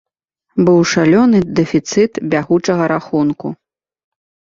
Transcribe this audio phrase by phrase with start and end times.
[0.67, 3.47] Быў шалёны дэфіцыт бягучага рахунку.